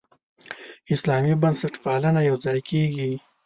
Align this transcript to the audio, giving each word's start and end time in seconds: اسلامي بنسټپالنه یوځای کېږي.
اسلامي 0.93 1.33
بنسټپالنه 1.41 2.21
یوځای 2.29 2.59
کېږي. 2.69 3.11